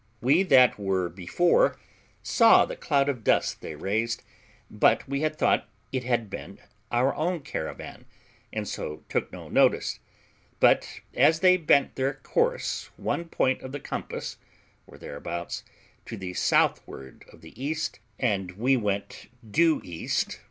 [0.19, 1.77] We that were before
[2.23, 4.23] saw the cloud of dust they raised,
[4.67, 6.57] but we had thought it had been
[6.91, 8.05] our own caravan,
[8.51, 9.99] and so took no notice;
[10.59, 14.37] but as they bent their course one point of the compass,
[14.87, 15.63] or thereabouts,
[16.07, 20.31] to the southward of the east, and we went due east[?